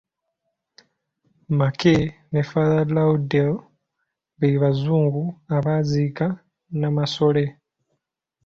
Mackay 1.57 2.03
ne 2.31 2.41
Father 2.49 2.85
Lourdel 2.95 3.51
be 4.39 4.47
Bazungu 4.61 5.23
abaaziika 5.55 6.25
Namasole. 6.79 7.45